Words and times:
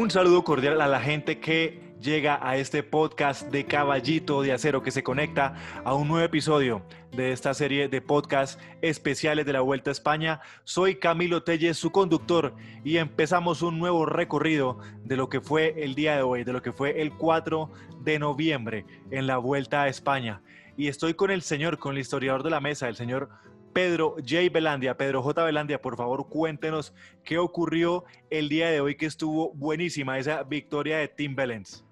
Un 0.00 0.10
saludo 0.10 0.44
cordial 0.44 0.80
a 0.80 0.88
la 0.88 0.98
gente 0.98 1.40
que 1.40 1.92
llega 2.00 2.40
a 2.40 2.56
este 2.56 2.82
podcast 2.82 3.50
de 3.50 3.66
Caballito 3.66 4.40
de 4.40 4.50
Acero 4.50 4.82
que 4.82 4.92
se 4.92 5.02
conecta 5.02 5.56
a 5.84 5.92
un 5.92 6.08
nuevo 6.08 6.24
episodio 6.24 6.86
de 7.12 7.32
esta 7.32 7.52
serie 7.52 7.86
de 7.86 8.00
podcasts 8.00 8.58
especiales 8.80 9.44
de 9.44 9.52
la 9.52 9.60
Vuelta 9.60 9.90
a 9.90 9.92
España. 9.92 10.40
Soy 10.64 10.94
Camilo 10.94 11.42
Telles, 11.42 11.76
su 11.76 11.92
conductor, 11.92 12.54
y 12.82 12.96
empezamos 12.96 13.60
un 13.60 13.78
nuevo 13.78 14.06
recorrido 14.06 14.78
de 15.04 15.18
lo 15.18 15.28
que 15.28 15.42
fue 15.42 15.74
el 15.84 15.94
día 15.94 16.16
de 16.16 16.22
hoy, 16.22 16.44
de 16.44 16.54
lo 16.54 16.62
que 16.62 16.72
fue 16.72 17.02
el 17.02 17.12
4 17.12 17.70
de 18.00 18.18
noviembre 18.18 18.86
en 19.10 19.26
la 19.26 19.36
Vuelta 19.36 19.82
a 19.82 19.88
España. 19.88 20.40
Y 20.78 20.88
estoy 20.88 21.12
con 21.12 21.30
el 21.30 21.42
señor, 21.42 21.78
con 21.78 21.92
el 21.92 22.00
historiador 22.00 22.42
de 22.42 22.48
la 22.48 22.62
mesa, 22.62 22.88
el 22.88 22.96
señor 22.96 23.28
Pedro 23.72 24.16
J. 24.18 24.50
Belandia, 24.52 24.96
Pedro 24.96 25.22
J. 25.22 25.44
Belandia, 25.44 25.80
por 25.80 25.96
favor 25.96 26.28
cuéntenos 26.28 26.92
qué 27.24 27.38
ocurrió 27.38 28.04
el 28.30 28.48
día 28.48 28.70
de 28.70 28.80
hoy 28.80 28.96
que 28.96 29.06
estuvo 29.06 29.52
buenísima 29.54 30.18
esa 30.18 30.42
victoria 30.42 30.98
de 30.98 31.08
Tim 31.08 31.34
Bellens. 31.36 31.84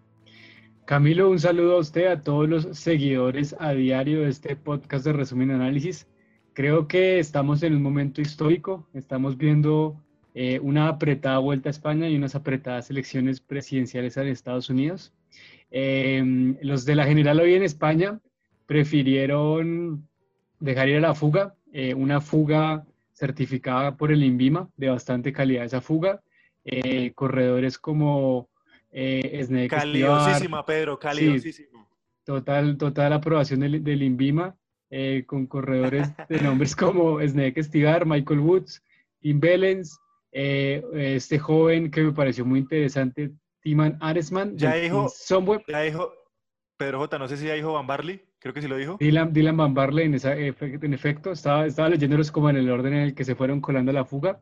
Camilo, 0.84 1.30
un 1.30 1.38
saludo 1.38 1.76
a 1.76 1.80
usted, 1.80 2.06
a 2.06 2.22
todos 2.22 2.48
los 2.48 2.78
seguidores 2.78 3.54
a 3.58 3.72
diario 3.72 4.22
de 4.22 4.30
este 4.30 4.56
podcast 4.56 5.04
de 5.04 5.12
resumen 5.12 5.50
análisis. 5.50 6.08
Creo 6.54 6.88
que 6.88 7.18
estamos 7.18 7.62
en 7.62 7.76
un 7.76 7.82
momento 7.82 8.20
histórico, 8.20 8.88
estamos 8.94 9.36
viendo 9.36 10.02
eh, 10.34 10.58
una 10.60 10.88
apretada 10.88 11.38
vuelta 11.38 11.68
a 11.68 11.70
España 11.70 12.08
y 12.08 12.16
unas 12.16 12.34
apretadas 12.34 12.90
elecciones 12.90 13.40
presidenciales 13.40 14.16
en 14.16 14.28
Estados 14.28 14.70
Unidos. 14.70 15.12
Eh, 15.70 16.56
los 16.62 16.84
de 16.86 16.94
la 16.94 17.04
general 17.04 17.38
hoy 17.40 17.54
en 17.54 17.62
España 17.62 18.18
prefirieron 18.66 20.08
dejar 20.58 20.88
ir 20.88 20.96
a 20.96 21.00
la 21.00 21.14
fuga 21.14 21.54
eh, 21.72 21.94
una 21.94 22.20
fuga 22.20 22.84
certificada 23.12 23.96
por 23.96 24.12
el 24.12 24.22
INVIMA, 24.22 24.68
de 24.76 24.90
bastante 24.90 25.32
calidad 25.32 25.64
esa 25.64 25.80
fuga. 25.80 26.20
Eh, 26.64 27.12
corredores 27.14 27.78
como 27.78 28.48
eh, 28.90 29.40
Snake 29.42 29.68
Calidosísima, 29.68 30.64
Pedro, 30.64 30.98
calidosísima. 30.98 31.88
total, 32.24 32.76
total 32.76 33.12
aprobación 33.14 33.60
del, 33.60 33.82
del 33.82 34.02
INVIMA, 34.02 34.54
eh, 34.90 35.24
con 35.26 35.46
corredores 35.46 36.10
de 36.28 36.40
nombres 36.42 36.76
como 36.76 37.20
Snake 37.20 37.58
Estivar, 37.60 38.06
Michael 38.06 38.40
Woods, 38.40 38.82
Tim 39.20 39.40
Bellens, 39.40 39.98
este 40.30 41.38
joven 41.38 41.90
que 41.90 42.02
me 42.02 42.12
pareció 42.12 42.44
muy 42.44 42.60
interesante, 42.60 43.32
Timan 43.62 43.96
Aresman. 44.00 44.56
Ya 44.56 44.74
dijo, 44.74 45.10
ya 45.66 45.80
dijo, 45.80 46.12
Pedro 46.78 47.00
J, 47.00 47.18
no 47.18 47.28
sé 47.28 47.36
si 47.36 47.46
ya 47.46 47.54
dijo 47.54 47.72
Van 47.72 47.86
Barley. 47.86 48.22
Creo 48.38 48.54
que 48.54 48.62
sí 48.62 48.68
lo 48.68 48.76
dijo. 48.76 48.96
Dylan, 49.00 49.32
Dylan 49.32 49.56
Van 49.56 49.74
Barley, 49.74 50.06
en, 50.06 50.14
esa, 50.14 50.34
en 50.36 50.94
efecto, 50.94 51.32
estaba, 51.32 51.66
estaba 51.66 51.88
leyéndolos 51.88 52.30
como 52.30 52.48
en 52.48 52.56
el 52.56 52.70
orden 52.70 52.94
en 52.94 53.00
el 53.00 53.14
que 53.14 53.24
se 53.24 53.34
fueron 53.34 53.60
colando 53.60 53.92
la 53.92 54.04
fuga. 54.04 54.40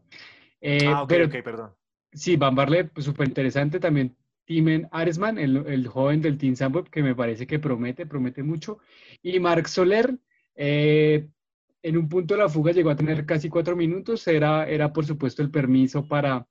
Eh, 0.60 0.86
ah, 0.86 1.02
ok, 1.02 1.08
pero, 1.08 1.26
ok, 1.26 1.34
perdón. 1.42 1.70
Sí, 2.12 2.36
Van 2.36 2.54
Barley, 2.54 2.90
súper 2.98 3.16
pues, 3.16 3.28
interesante. 3.30 3.80
También 3.80 4.14
Timen 4.44 4.86
Aresman, 4.92 5.38
el, 5.38 5.66
el, 5.66 5.88
joven 5.88 6.20
del 6.20 6.36
Team 6.36 6.56
Sandweb, 6.56 6.90
que 6.90 7.02
me 7.02 7.14
parece 7.14 7.46
que 7.46 7.58
promete, 7.58 8.04
promete 8.04 8.42
mucho. 8.42 8.78
Y 9.22 9.40
Mark 9.40 9.66
Soler, 9.66 10.18
eh, 10.54 11.26
en 11.82 11.96
un 11.96 12.06
punto 12.06 12.34
de 12.34 12.40
la 12.40 12.50
fuga 12.50 12.72
llegó 12.72 12.90
a 12.90 12.96
tener 12.96 13.24
casi 13.24 13.48
cuatro 13.48 13.74
minutos. 13.74 14.28
Era, 14.28 14.68
era 14.68 14.92
por 14.92 15.06
supuesto, 15.06 15.42
el 15.42 15.50
permiso 15.50 16.06
para, 16.06 16.46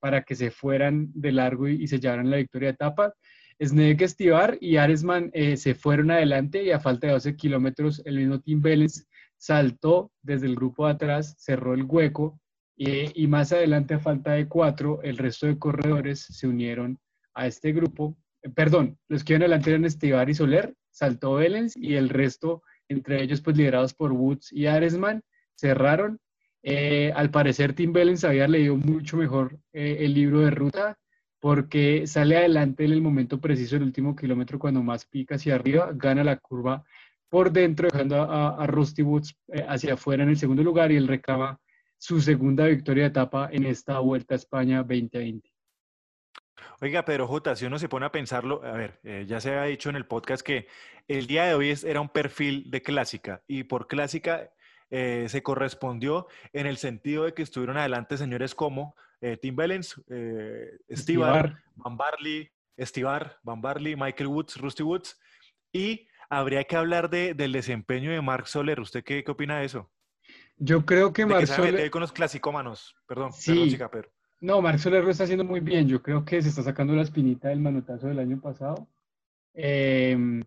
para 0.00 0.22
que 0.24 0.34
se 0.34 0.50
fueran 0.50 1.12
de 1.14 1.30
largo 1.30 1.68
y, 1.68 1.84
y 1.84 1.86
se 1.86 2.00
llevaran 2.00 2.28
la 2.28 2.38
victoria 2.38 2.70
de 2.70 2.74
etapa. 2.74 3.14
Snake 3.60 4.04
Estivar 4.04 4.56
y 4.60 4.76
Aresman 4.76 5.30
eh, 5.32 5.56
se 5.56 5.74
fueron 5.74 6.10
adelante 6.10 6.62
y 6.62 6.70
a 6.70 6.78
falta 6.78 7.08
de 7.08 7.14
12 7.14 7.36
kilómetros 7.36 8.02
el 8.04 8.16
mismo 8.16 8.40
Tim 8.40 8.60
Vélez 8.60 9.06
saltó 9.36 10.12
desde 10.22 10.46
el 10.46 10.54
grupo 10.54 10.86
de 10.86 10.92
atrás, 10.92 11.34
cerró 11.38 11.74
el 11.74 11.84
hueco 11.84 12.40
y 12.76 13.26
más 13.26 13.52
adelante 13.52 13.94
a 13.94 13.98
falta 13.98 14.32
de 14.32 14.46
cuatro 14.46 15.00
el 15.02 15.18
resto 15.18 15.48
de 15.48 15.58
corredores 15.58 16.20
se 16.20 16.46
unieron 16.46 16.96
a 17.34 17.48
este 17.48 17.72
grupo. 17.72 18.16
Eh, 18.42 18.50
perdón, 18.50 18.96
los 19.08 19.24
que 19.24 19.32
iban 19.32 19.42
adelante 19.42 19.70
eran 19.70 19.84
Estivar 19.84 20.30
y 20.30 20.34
Soler, 20.34 20.74
saltó 20.90 21.34
Vélez 21.34 21.76
y 21.76 21.94
el 21.94 22.08
resto, 22.08 22.62
entre 22.88 23.20
ellos 23.20 23.40
pues 23.40 23.56
liderados 23.56 23.94
por 23.94 24.12
Woods 24.12 24.52
y 24.52 24.66
Aresman, 24.66 25.22
cerraron. 25.56 26.20
Eh, 26.62 27.12
al 27.16 27.30
parecer 27.30 27.72
Tim 27.72 27.92
Vélez 27.92 28.22
había 28.22 28.46
leído 28.46 28.76
mucho 28.76 29.16
mejor 29.16 29.58
el 29.72 30.14
libro 30.14 30.40
de 30.40 30.50
ruta 30.50 30.98
porque 31.40 32.06
sale 32.06 32.36
adelante 32.36 32.84
en 32.84 32.92
el 32.92 33.02
momento 33.02 33.40
preciso, 33.40 33.76
el 33.76 33.82
último 33.82 34.16
kilómetro, 34.16 34.58
cuando 34.58 34.82
más 34.82 35.06
pica 35.06 35.36
hacia 35.36 35.54
arriba, 35.54 35.90
gana 35.94 36.24
la 36.24 36.36
curva 36.36 36.84
por 37.28 37.52
dentro, 37.52 37.88
dejando 37.90 38.22
a, 38.22 38.66
Rusty 38.66 39.02
Woods 39.02 39.36
eh, 39.48 39.64
hacia 39.68 39.94
afuera 39.94 40.22
en 40.22 40.30
el 40.30 40.38
segundo 40.38 40.62
lugar 40.62 40.90
y 40.90 40.96
él 40.96 41.06
recaba 41.06 41.60
su 41.98 42.20
segunda 42.20 42.66
victoria 42.66 43.04
de 43.04 43.10
etapa 43.10 43.48
en 43.52 43.66
esta 43.66 43.98
Vuelta 43.98 44.34
a 44.34 44.36
España 44.36 44.78
2020. 44.78 45.50
Oiga, 46.80 47.04
pero 47.04 47.26
Jota, 47.26 47.56
si 47.56 47.66
uno 47.66 47.78
se 47.78 47.88
pone 47.88 48.06
a 48.06 48.12
pensarlo, 48.12 48.62
a 48.64 48.72
ver, 48.72 49.00
eh, 49.02 49.24
ya 49.28 49.40
se 49.40 49.54
ha 49.54 49.64
dicho 49.64 49.90
en 49.90 49.96
el 49.96 50.06
podcast 50.06 50.42
que 50.42 50.68
el 51.08 51.26
día 51.26 51.44
de 51.44 51.54
hoy 51.54 51.74
era 51.84 52.00
un 52.00 52.08
perfil 52.08 52.70
de 52.70 52.82
clásica 52.82 53.42
y 53.46 53.64
por 53.64 53.88
clásica 53.88 54.52
eh, 54.90 55.26
se 55.28 55.42
correspondió 55.42 56.26
en 56.52 56.66
el 56.66 56.76
sentido 56.78 57.24
de 57.24 57.34
que 57.34 57.42
estuvieron 57.42 57.76
adelante 57.76 58.16
señores 58.16 58.54
como 58.54 58.94
eh, 59.20 59.36
Tim 59.36 59.56
Bellens, 59.56 60.00
eh, 60.08 60.78
Estivar, 60.88 61.62
Van 61.76 61.96
Barley, 61.96 62.48
Estivar, 62.76 63.38
Van 63.42 63.60
Barley, 63.60 63.96
Michael 63.96 64.28
Woods, 64.28 64.56
Rusty 64.56 64.82
Woods. 64.82 65.18
Y 65.72 66.08
habría 66.30 66.64
que 66.64 66.76
hablar 66.76 67.10
de, 67.10 67.34
del 67.34 67.52
desempeño 67.52 68.10
de 68.10 68.20
Mark 68.20 68.48
Soler. 68.48 68.80
¿Usted 68.80 69.02
qué, 69.04 69.24
qué 69.24 69.30
opina 69.30 69.58
de 69.58 69.66
eso? 69.66 69.90
Yo 70.56 70.84
creo 70.84 71.12
que 71.12 71.26
Mark 71.26 71.46
Soler... 71.46 71.90
con 71.90 72.00
los 72.00 72.12
clasicómanos. 72.12 72.96
Perdón, 73.06 73.32
sí. 73.32 73.52
perdón, 73.52 73.68
chica, 73.68 73.90
pero... 73.90 74.08
No, 74.40 74.62
Mark 74.62 74.78
Soler 74.78 75.02
lo 75.02 75.10
está 75.10 75.24
haciendo 75.24 75.44
muy 75.44 75.60
bien. 75.60 75.88
Yo 75.88 76.00
creo 76.00 76.24
que 76.24 76.40
se 76.40 76.48
está 76.48 76.62
sacando 76.62 76.94
la 76.94 77.02
espinita 77.02 77.48
del 77.48 77.60
manotazo 77.60 78.06
del 78.06 78.20
año 78.20 78.40
pasado. 78.40 78.88
Em, 79.52 80.44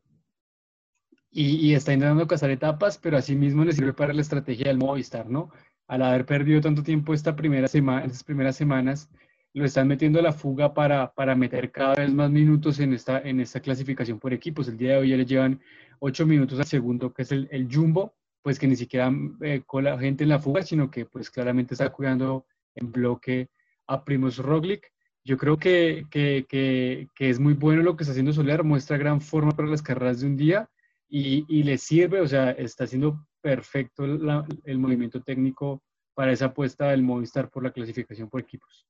y, 1.31 1.55
y, 1.55 1.73
está 1.75 1.93
intentando 1.93 2.27
cazar 2.27 2.51
etapas, 2.51 2.97
pero 2.97 3.17
así 3.17 3.35
mismo 3.35 3.63
le 3.63 3.73
sirve 3.73 3.93
para 3.93 4.13
la 4.13 4.21
estrategia 4.21 4.67
del 4.67 4.77
Movistar, 4.77 5.29
¿no? 5.29 5.49
al 5.91 6.03
haber 6.03 6.25
perdido 6.25 6.61
tanto 6.61 6.83
tiempo 6.83 7.13
esta 7.13 7.35
primera 7.35 7.67
semana, 7.67 8.05
estas 8.05 8.23
primeras 8.23 8.55
semanas, 8.55 9.09
lo 9.53 9.65
están 9.65 9.89
metiendo 9.89 10.19
a 10.19 10.21
la 10.21 10.31
fuga 10.31 10.73
para, 10.73 11.11
para 11.11 11.35
meter 11.35 11.69
cada 11.69 11.95
vez 11.95 12.13
más 12.13 12.31
minutos 12.31 12.79
en 12.79 12.93
esta, 12.93 13.19
en 13.19 13.41
esta 13.41 13.59
clasificación 13.59 14.17
por 14.17 14.31
equipos. 14.31 14.69
El 14.69 14.77
día 14.77 14.91
de 14.91 14.97
hoy 14.99 15.09
ya 15.09 15.17
le 15.17 15.25
llevan 15.25 15.59
ocho 15.99 16.25
minutos 16.25 16.57
al 16.59 16.65
segundo, 16.65 17.11
que 17.11 17.23
es 17.23 17.33
el, 17.33 17.49
el 17.51 17.67
Jumbo, 17.69 18.13
pues 18.41 18.57
que 18.57 18.67
ni 18.67 18.77
siquiera 18.77 19.11
eh, 19.41 19.63
con 19.65 19.83
la 19.83 19.99
gente 19.99 20.23
en 20.23 20.29
la 20.29 20.39
fuga, 20.39 20.63
sino 20.63 20.89
que 20.89 21.05
pues 21.05 21.29
claramente 21.29 21.73
está 21.73 21.89
cuidando 21.89 22.45
en 22.75 22.89
bloque 22.89 23.49
a 23.85 24.05
Primos 24.05 24.37
Roglic. 24.37 24.93
Yo 25.25 25.37
creo 25.37 25.57
que, 25.57 26.05
que, 26.09 26.45
que, 26.47 27.09
que, 27.13 27.29
es 27.29 27.37
muy 27.37 27.53
bueno 27.53 27.83
lo 27.83 27.97
que 27.97 28.03
está 28.03 28.11
haciendo 28.11 28.31
Soler, 28.31 28.63
muestra 28.63 28.95
gran 28.95 29.19
forma 29.19 29.51
para 29.51 29.67
las 29.67 29.81
carreras 29.81 30.21
de 30.21 30.27
un 30.27 30.37
día 30.37 30.69
y, 31.11 31.45
y 31.49 31.63
le 31.63 31.77
sirve, 31.77 32.21
o 32.21 32.27
sea, 32.27 32.51
está 32.51 32.85
haciendo 32.85 33.27
perfecto 33.41 34.05
el 34.05 34.79
movimiento 34.79 35.21
técnico 35.21 35.83
para 36.15 36.31
esa 36.31 36.45
apuesta 36.45 36.89
del 36.89 37.03
Movistar 37.03 37.49
por 37.49 37.63
la 37.63 37.71
clasificación 37.71 38.29
por 38.29 38.41
equipos. 38.41 38.87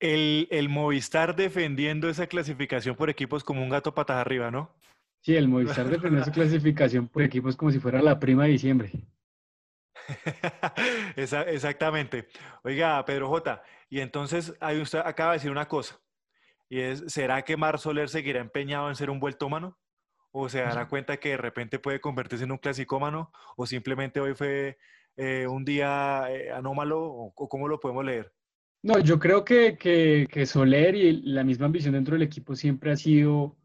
El, 0.00 0.48
el, 0.50 0.68
Movistar 0.68 1.36
defendiendo 1.36 2.08
esa 2.08 2.26
clasificación 2.26 2.96
por 2.96 3.10
equipos 3.10 3.44
como 3.44 3.62
un 3.62 3.68
gato 3.68 3.94
patas 3.94 4.16
arriba, 4.16 4.50
¿no? 4.50 4.74
Sí, 5.22 5.36
el 5.36 5.48
Movistar 5.48 5.86
defendiendo 5.86 6.22
esa 6.22 6.32
clasificación 6.32 7.08
por 7.08 7.22
equipos 7.22 7.56
como 7.56 7.70
si 7.70 7.78
fuera 7.78 8.02
la 8.02 8.18
prima 8.18 8.44
de 8.44 8.50
diciembre. 8.50 8.92
Exactamente. 11.16 12.28
Oiga, 12.64 13.04
Pedro 13.04 13.28
J, 13.28 13.62
y 13.88 14.00
entonces 14.00 14.54
ahí 14.60 14.80
usted 14.80 15.00
acaba 15.04 15.32
de 15.32 15.38
decir 15.38 15.50
una 15.50 15.68
cosa, 15.68 16.00
y 16.68 16.80
es, 16.80 17.04
¿será 17.06 17.42
que 17.42 17.56
Mar 17.56 17.78
Soler 17.78 18.08
seguirá 18.08 18.40
empeñado 18.40 18.88
en 18.88 18.96
ser 18.96 19.10
un 19.10 19.20
vueltómano? 19.20 19.78
O 20.40 20.48
se 20.48 20.60
dará 20.60 20.86
cuenta 20.86 21.16
que 21.16 21.30
de 21.30 21.36
repente 21.36 21.78
puede 21.78 22.00
convertirse 22.00 22.44
en 22.44 22.52
un 22.52 22.58
clasicómano 22.58 23.32
o 23.56 23.66
simplemente 23.66 24.20
hoy 24.20 24.34
fue 24.34 24.78
eh, 25.16 25.46
un 25.48 25.64
día 25.64 26.26
eh, 26.30 26.52
anómalo 26.52 27.02
o, 27.02 27.48
cómo 27.48 27.66
lo 27.66 27.80
podemos 27.80 28.04
leer? 28.04 28.32
No, 28.82 29.00
yo 29.00 29.18
creo 29.18 29.44
que, 29.44 29.76
que, 29.76 30.28
que, 30.30 30.46
Soler 30.46 30.94
y 30.94 31.22
la 31.22 31.42
misma 31.42 31.66
ambición 31.66 31.94
dentro 31.94 32.14
del 32.14 32.22
equipo 32.22 32.54
siempre 32.54 32.92
ha 32.92 32.96
sido 32.96 33.56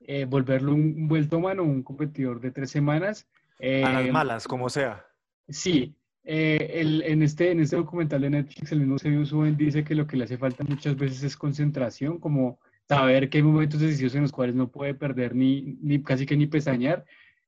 eh, 0.00 0.24
volverlo 0.24 0.72
un 0.72 1.08
vueltómano, 1.08 1.64
un 1.64 1.82
competidor 1.82 2.40
de 2.40 2.52
tres 2.52 2.70
semanas. 2.70 3.26
a 3.60 3.92
las 3.92 4.08
malas, 4.10 4.46
como 4.46 4.70
sea. 4.70 5.04
Sí, 5.48 5.96
el, 6.22 7.02
en, 7.02 7.24
este, 7.24 7.50
en 7.50 7.58
este 7.58 7.74
documental 7.74 8.20
de 8.20 8.30
Netflix, 8.30 8.70
el 8.70 8.78
mismo 8.78 8.98
Sebio 8.98 9.26
Suben 9.26 9.56
dice 9.56 9.82
que 9.82 9.96
lo 9.96 10.06
que 10.06 10.16
le 10.16 10.24
hace 10.24 10.38
falta 10.38 10.62
muchas 10.62 10.96
veces 10.96 11.24
es 11.24 11.36
concentración, 11.36 12.20
como 12.20 12.60
saber 12.90 13.30
que 13.30 13.38
hay 13.38 13.44
momentos 13.44 13.78
decisivos 13.78 14.16
en 14.16 14.22
los 14.22 14.32
cuales 14.32 14.56
no 14.56 14.68
puede 14.68 14.94
perder 14.94 15.32
ni, 15.32 15.78
ni 15.80 16.02
casi 16.02 16.26
que 16.26 16.36
ni 16.36 16.48
pestañear. 16.48 17.04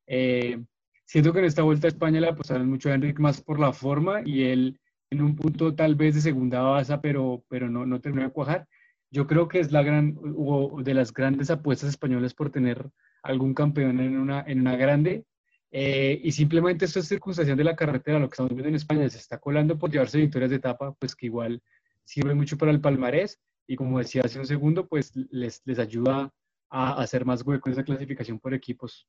Eh, 0.06 0.62
siento 1.04 1.32
que 1.32 1.40
en 1.40 1.46
esta 1.46 1.62
vuelta 1.62 1.88
a 1.88 1.92
España 1.94 2.20
le 2.20 2.28
apostaron 2.28 2.70
mucho 2.70 2.90
a 2.90 2.94
Enrique 2.94 3.20
más 3.20 3.40
por 3.40 3.58
la 3.58 3.72
forma 3.72 4.22
y 4.24 4.44
él 4.44 4.78
en 5.10 5.20
un 5.20 5.34
punto 5.34 5.74
tal 5.74 5.96
vez 5.96 6.14
de 6.14 6.20
segunda 6.20 6.60
base, 6.60 6.96
pero, 6.98 7.44
pero 7.48 7.68
no, 7.68 7.84
no 7.84 8.00
terminó 8.00 8.22
de 8.22 8.30
cuajar. 8.30 8.68
Yo 9.10 9.26
creo 9.26 9.48
que 9.48 9.58
es 9.58 9.72
la 9.72 9.82
gran, 9.82 10.16
o 10.36 10.80
de 10.80 10.94
las 10.94 11.12
grandes 11.12 11.50
apuestas 11.50 11.90
españolas 11.90 12.34
por 12.34 12.50
tener 12.50 12.88
algún 13.24 13.52
campeón 13.52 13.98
en 13.98 14.16
una, 14.16 14.44
en 14.46 14.60
una 14.60 14.76
grande. 14.76 15.24
Eh, 15.72 16.20
y 16.22 16.30
simplemente 16.30 16.84
esto 16.84 17.00
es 17.00 17.08
circunstancia 17.08 17.56
de 17.56 17.64
la 17.64 17.74
carretera, 17.74 18.20
lo 18.20 18.28
que 18.28 18.34
estamos 18.34 18.52
viendo 18.52 18.68
en 18.68 18.76
España, 18.76 19.08
se 19.08 19.18
está 19.18 19.38
colando 19.38 19.76
por 19.76 19.90
llevarse 19.90 20.18
victorias 20.18 20.50
de 20.50 20.56
etapa, 20.58 20.92
pues 21.00 21.16
que 21.16 21.26
igual 21.26 21.60
sirve 22.04 22.32
mucho 22.32 22.56
para 22.56 22.70
el 22.70 22.80
palmarés 22.80 23.40
y 23.66 23.76
como 23.76 23.98
decía 23.98 24.22
hace 24.24 24.38
un 24.38 24.46
segundo, 24.46 24.86
pues 24.86 25.12
les, 25.30 25.62
les 25.64 25.78
ayuda 25.78 26.30
a 26.70 26.94
hacer 27.02 27.24
más 27.24 27.42
hueco 27.42 27.68
en 27.68 27.74
esa 27.74 27.84
clasificación 27.84 28.38
por 28.38 28.54
equipos, 28.54 29.06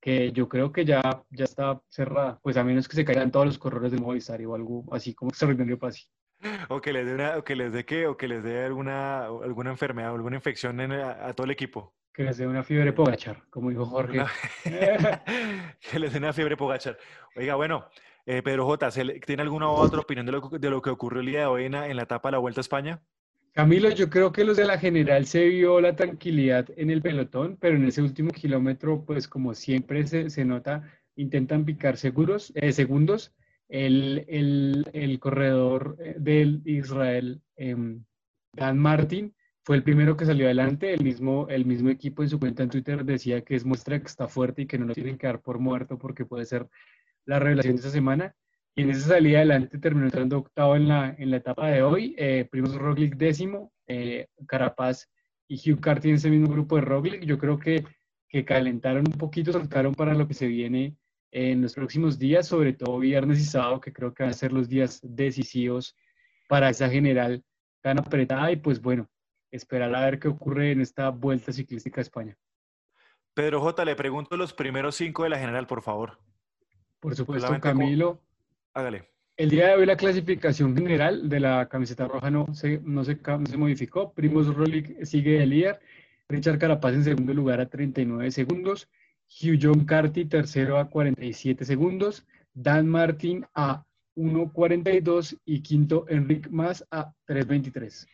que 0.00 0.32
yo 0.32 0.48
creo 0.48 0.72
que 0.72 0.84
ya, 0.84 1.00
ya 1.30 1.44
está 1.44 1.80
cerrada, 1.88 2.38
pues 2.42 2.56
a 2.56 2.64
menos 2.64 2.88
que 2.88 2.96
se 2.96 3.04
caigan 3.04 3.30
todos 3.30 3.46
los 3.46 3.58
corredores 3.58 3.92
de 3.92 3.98
Movistar 3.98 4.44
o 4.46 4.54
algo 4.54 4.84
así 4.92 5.14
como 5.14 5.30
extraordinario 5.30 5.78
pase. 5.78 6.04
O 6.68 6.80
que 6.80 6.92
les 6.92 7.06
dé 7.06 7.14
una, 7.14 7.36
o 7.36 7.44
que 7.44 7.54
les 7.54 7.72
dé 7.72 7.84
qué, 7.84 8.06
o 8.06 8.16
que 8.16 8.26
les 8.26 8.42
dé 8.42 8.64
alguna, 8.64 9.26
alguna 9.26 9.70
enfermedad, 9.70 10.14
alguna 10.14 10.36
infección 10.36 10.80
a, 10.80 11.32
todo 11.34 11.44
el 11.44 11.50
equipo. 11.50 11.94
Que 12.12 12.24
les 12.24 12.38
dé 12.38 12.46
una 12.46 12.62
fiebre 12.62 12.92
pogachar, 12.92 13.44
como 13.50 13.68
dijo 13.70 13.84
Jorge. 13.84 14.24
que 14.64 15.98
les 15.98 16.12
dé 16.12 16.18
una 16.18 16.32
fiebre 16.32 16.56
pogachar. 16.56 16.98
Oiga, 17.36 17.56
bueno, 17.56 17.86
eh, 18.24 18.42
Pedro 18.42 18.66
J, 18.66 18.90
¿tiene 19.26 19.42
alguna 19.42 19.68
otra 19.68 20.00
opinión 20.00 20.24
de 20.24 20.32
lo, 20.32 20.40
de 20.40 20.70
lo, 20.70 20.80
que 20.80 20.90
ocurrió 20.90 21.20
el 21.20 21.26
día 21.26 21.40
de 21.40 21.46
hoy 21.46 21.64
en, 21.66 21.74
en 21.74 21.96
la 21.96 22.02
etapa 22.02 22.28
de 22.28 22.32
la 22.32 22.38
Vuelta 22.38 22.60
a 22.60 22.62
España? 22.62 23.02
Camilo, 23.52 23.90
yo 23.90 24.08
creo 24.10 24.32
que 24.32 24.44
los 24.44 24.56
de 24.56 24.64
la 24.64 24.78
general 24.78 25.26
se 25.26 25.46
vio 25.48 25.80
la 25.80 25.96
tranquilidad 25.96 26.68
en 26.76 26.90
el 26.90 27.02
pelotón, 27.02 27.56
pero 27.60 27.76
en 27.76 27.84
ese 27.84 28.00
último 28.00 28.30
kilómetro, 28.30 29.04
pues 29.04 29.26
como 29.26 29.54
siempre 29.54 30.06
se, 30.06 30.30
se 30.30 30.44
nota, 30.44 30.88
intentan 31.16 31.64
picar 31.64 31.96
seguros, 31.96 32.52
eh, 32.54 32.72
segundos. 32.72 33.34
El, 33.68 34.24
el, 34.28 34.86
el, 34.92 35.20
corredor 35.20 35.96
eh, 36.00 36.16
del 36.18 36.62
Israel, 36.64 37.40
em, 37.56 38.04
Dan 38.52 38.78
Martin, 38.78 39.34
fue 39.62 39.76
el 39.76 39.82
primero 39.82 40.16
que 40.16 40.26
salió 40.26 40.46
adelante. 40.46 40.92
El 40.92 41.04
mismo, 41.04 41.46
el 41.48 41.64
mismo 41.64 41.90
equipo 41.90 42.22
en 42.22 42.30
su 42.30 42.38
cuenta 42.38 42.62
en 42.62 42.70
Twitter 42.70 43.04
decía 43.04 43.42
que 43.42 43.54
es 43.56 43.64
muestra 43.64 43.98
que 44.00 44.06
está 44.06 44.28
fuerte 44.28 44.62
y 44.62 44.66
que 44.66 44.78
no 44.78 44.86
lo 44.86 44.94
tienen 44.94 45.18
que 45.18 45.26
dar 45.26 45.40
por 45.40 45.58
muerto 45.58 45.98
porque 45.98 46.24
puede 46.24 46.46
ser 46.46 46.68
la 47.26 47.38
revelación 47.38 47.76
de 47.76 47.80
esa 47.80 47.90
semana. 47.90 48.34
Y 48.80 48.84
en 48.84 48.90
esa 48.92 49.08
salida 49.08 49.40
adelante 49.40 49.76
terminó 49.76 50.06
entrando 50.06 50.38
octavo 50.38 50.74
en 50.74 50.88
la, 50.88 51.14
en 51.18 51.30
la 51.30 51.36
etapa 51.36 51.68
de 51.68 51.82
hoy. 51.82 52.14
Eh, 52.16 52.48
Primos 52.50 52.74
Roglic 52.74 53.14
décimo, 53.14 53.74
eh, 53.86 54.28
Carapaz 54.46 55.06
y 55.46 55.56
Hugh 55.70 55.80
Carty 55.80 56.08
en 56.08 56.14
ese 56.14 56.30
mismo 56.30 56.48
grupo 56.48 56.76
de 56.76 56.80
Roglic. 56.80 57.22
Yo 57.26 57.36
creo 57.36 57.58
que, 57.58 57.84
que 58.26 58.46
calentaron 58.46 59.04
un 59.06 59.18
poquito, 59.18 59.52
soltaron 59.52 59.94
para 59.94 60.14
lo 60.14 60.26
que 60.26 60.32
se 60.32 60.46
viene 60.46 60.96
en 61.30 61.60
los 61.60 61.74
próximos 61.74 62.18
días, 62.18 62.48
sobre 62.48 62.72
todo 62.72 62.98
viernes 62.98 63.38
y 63.40 63.44
sábado, 63.44 63.82
que 63.82 63.92
creo 63.92 64.14
que 64.14 64.22
van 64.22 64.30
a 64.30 64.34
ser 64.34 64.50
los 64.50 64.66
días 64.66 64.98
decisivos 65.02 65.94
para 66.48 66.70
esa 66.70 66.88
general 66.88 67.44
tan 67.82 67.98
apretada. 67.98 68.50
Y 68.50 68.56
pues 68.56 68.80
bueno, 68.80 69.10
esperar 69.50 69.94
a 69.94 70.06
ver 70.06 70.18
qué 70.18 70.28
ocurre 70.28 70.72
en 70.72 70.80
esta 70.80 71.10
vuelta 71.10 71.52
ciclística 71.52 72.00
a 72.00 72.02
España. 72.02 72.38
Pedro 73.34 73.60
J, 73.60 73.84
le 73.84 73.94
pregunto 73.94 74.38
los 74.38 74.54
primeros 74.54 74.94
cinco 74.94 75.24
de 75.24 75.28
la 75.28 75.38
general, 75.38 75.66
por 75.66 75.82
favor. 75.82 76.18
Por 76.98 77.14
supuesto, 77.14 77.60
Camilo. 77.60 78.22
Hágale. 78.74 79.08
El 79.36 79.50
día 79.50 79.68
de 79.68 79.74
hoy 79.74 79.86
la 79.86 79.96
clasificación 79.96 80.76
general 80.76 81.28
de 81.28 81.40
la 81.40 81.68
camiseta 81.68 82.06
roja 82.06 82.30
no 82.30 82.52
se, 82.52 82.80
no 82.84 83.04
se, 83.04 83.18
se 83.48 83.56
modificó. 83.56 84.12
Primos 84.12 84.54
Rolik 84.54 85.02
sigue 85.04 85.42
el 85.42 85.50
líder. 85.50 85.80
Richard 86.28 86.58
Carapaz 86.58 86.94
en 86.94 87.04
segundo 87.04 87.32
lugar 87.32 87.60
a 87.60 87.66
39 87.66 88.30
segundos. 88.30 88.88
Hugh 89.28 89.58
John 89.60 89.84
Carty 89.84 90.26
tercero 90.26 90.78
a 90.78 90.90
47 90.90 91.64
segundos. 91.64 92.26
Dan 92.52 92.88
Martin 92.88 93.46
a 93.54 93.84
1.42 94.16 95.38
y 95.44 95.62
quinto 95.62 96.04
Enric 96.08 96.50
Más 96.50 96.86
a 96.90 97.12
3.23. 97.26 98.06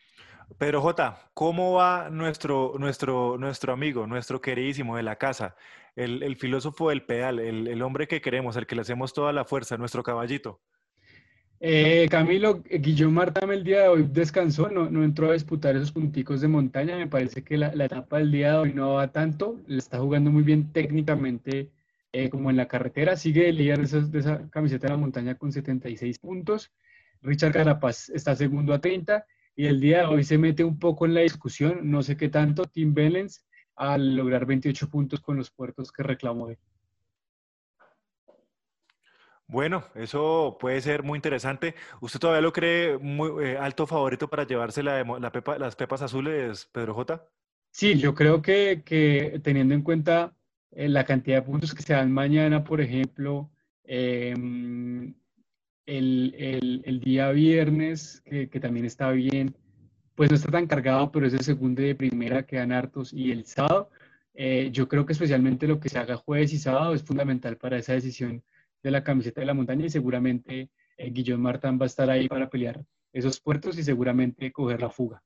Pedro 0.58 0.80
J, 0.80 1.30
¿cómo 1.34 1.72
va 1.72 2.08
nuestro, 2.08 2.74
nuestro, 2.78 3.36
nuestro 3.36 3.72
amigo, 3.72 4.06
nuestro 4.06 4.40
queridísimo 4.40 4.96
de 4.96 5.02
la 5.02 5.16
casa, 5.16 5.56
el, 5.96 6.22
el 6.22 6.36
filósofo 6.36 6.90
del 6.90 7.02
pedal, 7.02 7.38
el, 7.40 7.66
el, 7.66 7.82
hombre 7.82 8.06
que 8.06 8.20
queremos, 8.20 8.56
el 8.56 8.66
que 8.66 8.76
le 8.76 8.82
hacemos 8.82 9.12
toda 9.12 9.32
la 9.32 9.44
fuerza, 9.44 9.76
nuestro 9.76 10.02
caballito? 10.02 10.60
Eh, 11.58 12.06
Camilo, 12.10 12.62
Guillón 12.62 13.14
Martame 13.14 13.54
el 13.54 13.64
día 13.64 13.82
de 13.82 13.88
hoy 13.88 14.06
descansó, 14.12 14.68
no, 14.68 14.90
no, 14.90 15.02
entró 15.02 15.30
a 15.30 15.32
disputar 15.32 15.74
esos 15.74 15.90
punticos 15.90 16.42
de 16.42 16.48
montaña. 16.48 16.98
Me 16.98 17.06
parece 17.06 17.42
que 17.42 17.56
la, 17.56 17.74
la, 17.74 17.86
etapa 17.86 18.18
del 18.18 18.30
día 18.30 18.52
de 18.52 18.58
hoy 18.58 18.74
no 18.74 18.94
va 18.94 19.10
tanto, 19.10 19.58
le 19.66 19.78
está 19.78 19.98
jugando 19.98 20.30
muy 20.30 20.42
bien 20.42 20.70
técnicamente 20.72 21.70
eh, 22.12 22.28
como 22.28 22.50
en 22.50 22.58
la 22.58 22.68
carretera. 22.68 23.16
Sigue 23.16 23.48
el 23.48 23.56
líder 23.56 23.78
de 23.78 23.84
esa, 23.84 24.00
de 24.00 24.18
esa 24.18 24.50
camiseta 24.50 24.86
de 24.86 24.92
la 24.92 24.98
montaña 24.98 25.34
con 25.36 25.50
76 25.50 26.18
puntos. 26.18 26.72
Richard 27.22 27.52
Carapaz 27.52 28.10
está 28.10 28.36
segundo 28.36 28.74
a 28.74 28.80
30 28.80 29.24
y 29.56 29.66
el 29.66 29.80
día 29.80 30.00
de 30.00 30.06
hoy 30.06 30.24
se 30.24 30.36
mete 30.36 30.62
un 30.62 30.78
poco 30.78 31.06
en 31.06 31.14
la 31.14 31.22
discusión, 31.22 31.90
no 31.90 32.02
sé 32.02 32.18
qué 32.18 32.28
tanto, 32.28 32.66
Tim 32.66 32.92
Bellens 32.92 33.46
al 33.76 34.16
lograr 34.16 34.46
28 34.46 34.88
puntos 34.88 35.20
con 35.20 35.36
los 35.36 35.50
puertos 35.50 35.92
que 35.92 36.02
reclamó 36.02 36.48
él. 36.50 36.58
Bueno, 39.48 39.84
eso 39.94 40.56
puede 40.58 40.80
ser 40.80 41.04
muy 41.04 41.16
interesante. 41.16 41.76
¿Usted 42.00 42.18
todavía 42.18 42.40
lo 42.40 42.52
cree 42.52 42.98
muy 42.98 43.44
eh, 43.44 43.56
alto 43.56 43.86
favorito 43.86 44.28
para 44.28 44.44
llevarse 44.44 44.82
la, 44.82 45.04
la 45.04 45.30
pepa, 45.30 45.56
las 45.56 45.76
pepas 45.76 46.02
azules, 46.02 46.68
Pedro 46.72 46.94
J? 46.94 47.28
Sí, 47.70 47.96
yo 47.98 48.14
creo 48.14 48.42
que, 48.42 48.82
que 48.84 49.40
teniendo 49.44 49.74
en 49.74 49.82
cuenta 49.82 50.34
eh, 50.72 50.88
la 50.88 51.04
cantidad 51.04 51.36
de 51.36 51.42
puntos 51.42 51.74
que 51.74 51.82
se 51.82 51.92
dan 51.92 52.10
mañana, 52.10 52.64
por 52.64 52.80
ejemplo, 52.80 53.50
eh, 53.84 54.34
el, 55.86 56.34
el, 56.38 56.82
el, 56.84 57.00
día 57.00 57.30
viernes, 57.30 58.22
que, 58.24 58.48
que, 58.48 58.58
también 58.58 58.86
está 58.86 59.12
bien, 59.12 59.54
pues 60.16 60.30
no 60.30 60.36
está 60.36 60.50
tan 60.50 60.66
cargado, 60.66 61.12
pero 61.12 61.26
es 61.26 61.34
el 61.34 61.42
segundo 61.42 61.82
de 61.82 61.94
primera, 61.94 62.44
quedan 62.44 62.72
hartos, 62.72 63.12
y 63.12 63.30
el 63.30 63.44
sábado, 63.46 63.90
eh, 64.34 64.70
yo 64.72 64.88
creo 64.88 65.06
que 65.06 65.12
especialmente 65.12 65.66
lo 65.68 65.78
que 65.78 65.88
se 65.88 65.98
haga 65.98 66.16
jueves 66.16 66.52
y 66.52 66.58
sábado 66.58 66.94
es 66.94 67.02
fundamental 67.04 67.56
para 67.56 67.78
esa 67.78 67.92
decisión 67.92 68.42
de 68.82 68.90
la 68.90 69.04
camiseta 69.04 69.40
de 69.40 69.46
la 69.46 69.54
montaña 69.54 69.86
y 69.86 69.90
seguramente 69.90 70.70
eh, 70.96 71.10
Guillón 71.10 71.40
Martán 71.42 71.78
va 71.80 71.84
a 71.84 71.86
estar 71.86 72.10
ahí 72.10 72.28
para 72.28 72.50
pelear 72.50 72.84
esos 73.12 73.40
puertos 73.40 73.78
y 73.78 73.82
seguramente 73.84 74.52
coger 74.52 74.80
la 74.80 74.90
fuga. 74.90 75.22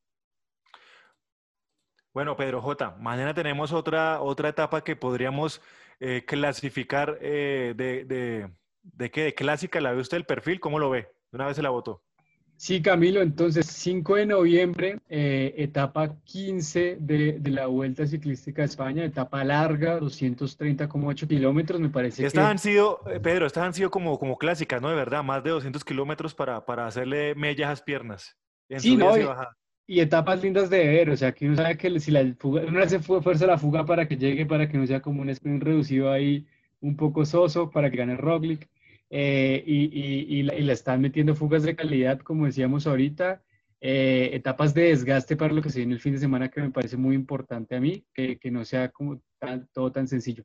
Bueno, 2.12 2.36
Pedro 2.36 2.60
J, 2.60 2.96
mañana 2.98 3.34
tenemos 3.34 3.72
otra, 3.72 4.20
otra 4.20 4.48
etapa 4.50 4.82
que 4.82 4.96
podríamos 4.96 5.62
eh, 6.00 6.24
clasificar 6.26 7.18
eh, 7.20 7.74
de, 7.76 8.04
de 8.04 8.50
¿De 8.82 9.10
qué? 9.10 9.24
¿De 9.24 9.34
clásica 9.34 9.80
la 9.80 9.92
ve 9.92 10.00
usted 10.00 10.16
el 10.16 10.24
perfil? 10.24 10.60
¿Cómo 10.60 10.78
lo 10.78 10.90
ve? 10.90 11.02
De 11.30 11.36
una 11.36 11.46
vez 11.46 11.56
se 11.56 11.62
la 11.62 11.70
votó. 11.70 12.02
Sí, 12.60 12.82
Camilo, 12.82 13.22
entonces 13.22 13.64
5 13.68 14.16
de 14.16 14.26
noviembre, 14.26 14.98
eh, 15.08 15.54
etapa 15.56 16.14
15 16.24 16.98
de, 17.00 17.38
de, 17.40 17.50
la 17.50 17.68
Vuelta 17.68 18.06
Ciclística 18.06 18.60
a 18.60 18.66
España, 18.66 19.02
etapa 19.02 19.42
larga, 19.44 19.98
230,8 19.98 21.26
kilómetros, 21.26 21.80
me 21.80 21.88
parece. 21.88 22.26
Estas 22.26 22.44
que... 22.44 22.50
han 22.50 22.58
sido, 22.58 23.00
eh, 23.10 23.18
Pedro, 23.18 23.46
estas 23.46 23.64
han 23.64 23.72
sido 23.72 23.90
como, 23.90 24.18
como 24.18 24.36
clásicas, 24.36 24.82
¿no? 24.82 24.90
De 24.90 24.94
verdad, 24.94 25.24
más 25.24 25.42
de 25.42 25.48
200 25.48 25.82
kilómetros 25.86 26.34
para, 26.34 26.66
para 26.66 26.86
hacerle 26.86 27.34
mellas 27.34 27.68
a 27.68 27.70
las 27.70 27.80
piernas. 27.80 28.36
sí, 28.76 28.94
no, 28.94 29.16
y, 29.16 29.24
y, 29.86 30.00
etapas 30.00 30.42
lindas 30.42 30.68
de 30.68 30.86
ver, 30.86 31.08
o 31.08 31.16
sea, 31.16 31.32
que 31.32 31.46
uno 31.46 31.56
sabe 31.56 31.78
que 31.78 31.98
si 31.98 32.10
la 32.10 32.30
fuga, 32.38 32.64
uno 32.68 32.82
hace 32.82 32.98
fuerza 32.98 33.46
la 33.46 33.56
fuga 33.56 33.86
para 33.86 34.06
que 34.06 34.18
llegue, 34.18 34.44
para 34.44 34.68
que 34.68 34.76
no 34.76 34.86
sea 34.86 35.00
como 35.00 35.22
un 35.22 35.30
sprint 35.30 35.62
reducido 35.62 36.12
ahí 36.12 36.46
un 36.82 36.94
poco 36.94 37.24
soso 37.24 37.70
para 37.70 37.90
que 37.90 37.96
gane 37.96 38.18
Roglic. 38.18 38.68
Eh, 39.10 39.62
y, 39.66 39.84
y, 39.86 40.38
y, 40.38 40.42
la, 40.44 40.54
y, 40.54 40.62
la, 40.62 40.72
están 40.72 41.00
metiendo 41.00 41.34
fugas 41.34 41.64
de 41.64 41.74
calidad, 41.74 42.20
como 42.20 42.46
decíamos 42.46 42.86
ahorita, 42.86 43.42
eh, 43.80 44.30
etapas 44.34 44.72
de 44.72 44.82
desgaste 44.84 45.36
para 45.36 45.52
lo 45.52 45.62
que 45.62 45.70
se 45.70 45.80
viene 45.80 45.94
el 45.94 46.00
fin 46.00 46.12
de 46.12 46.20
semana, 46.20 46.48
que 46.48 46.60
me 46.60 46.70
parece 46.70 46.96
muy 46.96 47.16
importante 47.16 47.74
a 47.74 47.80
mí, 47.80 48.04
que, 48.14 48.38
que 48.38 48.50
no 48.50 48.64
sea 48.64 48.90
como 48.90 49.20
tan, 49.38 49.68
todo 49.72 49.90
tan 49.90 50.06
sencillo. 50.06 50.44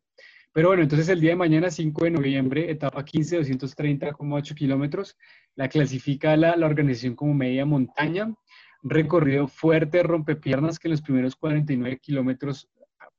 Pero 0.52 0.70
bueno, 0.70 0.84
entonces 0.84 1.10
el 1.10 1.20
día 1.20 1.32
de 1.32 1.36
mañana, 1.36 1.70
5 1.70 2.06
de 2.06 2.12
noviembre, 2.12 2.72
etapa 2.72 3.04
15, 3.04 3.42
230,8 3.42 4.56
kilómetros, 4.56 5.18
la 5.56 5.68
clasifica 5.68 6.36
la, 6.38 6.56
la 6.56 6.66
organización 6.66 7.16
como 7.16 7.34
media 7.34 7.66
montaña, 7.66 8.34
recorrido 8.82 9.48
fuerte, 9.48 10.02
rompepiernas, 10.02 10.80
que 10.80 10.88
en 10.88 10.94
los 10.94 11.02
primeros 11.02 11.36
49 11.36 12.00
kilómetros 12.00 12.70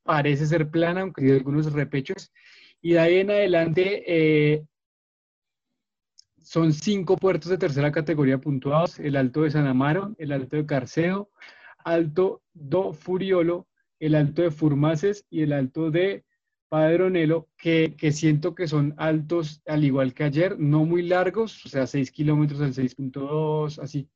parece 0.03 0.47
ser 0.47 0.71
plana, 0.71 1.03
aunque 1.03 1.25
hay 1.25 1.33
algunos 1.33 1.71
repechos, 1.73 2.33
y 2.81 2.93
de 2.93 3.01
ahí 3.01 3.17
en 3.17 3.31
adelante 3.31 4.05
eh, 4.07 4.65
son 6.47 6.73
cinco 6.73 7.17
puertos 7.17 7.51
de 7.51 7.59
tercera 7.59 7.91
categoría 7.91 8.39
puntuados, 8.39 9.01
el 9.01 9.17
Alto 9.17 9.43
de 9.43 9.51
San 9.51 9.67
Amaro, 9.67 10.15
el 10.17 10.31
Alto 10.31 10.55
de 10.55 10.65
Carceo, 10.65 11.29
Alto 11.85 12.41
do 12.55 12.93
Furiolo, 12.93 13.67
el 13.99 14.15
Alto 14.15 14.43
de 14.43 14.53
Furmaces 14.53 15.27
y 15.29 15.43
el 15.43 15.53
Alto 15.53 15.91
de 15.91 16.25
Padronelo, 16.69 17.49
que, 17.59 17.97
que, 17.99 18.13
siento 18.13 18.55
que 18.55 18.69
son 18.69 18.95
altos 18.97 19.61
al 19.67 19.83
igual 19.83 20.15
que 20.15 20.23
ayer, 20.23 20.57
no 20.57 20.85
muy 20.85 21.03
largos, 21.03 21.67
o 21.67 21.69
sea, 21.69 21.85
6 21.87 22.13
kilómetros 22.13 22.61
al 22.61 22.75
6.2, 22.75 23.81
así. 23.81 24.09